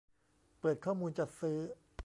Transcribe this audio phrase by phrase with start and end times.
[0.59, 1.57] เปิดข้อมูลจัดซื้อ